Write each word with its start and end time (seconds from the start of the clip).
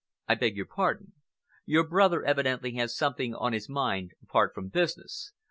"I 0.27 0.33
beg 0.33 0.57
your 0.57 0.65
pardon. 0.65 1.13
Your 1.63 1.87
brother 1.87 2.25
evidently 2.25 2.73
has 2.73 2.97
something 2.97 3.35
on 3.35 3.53
his 3.53 3.69
mind 3.69 4.13
apart 4.23 4.55
from 4.55 4.69
business. 4.69 5.31